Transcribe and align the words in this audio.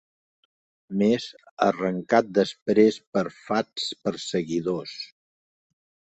Mes, 1.01 1.27
arrencat 1.65 2.31
després 2.39 2.99
per 3.17 3.25
fats 3.37 3.87
perseguidors 4.09 4.97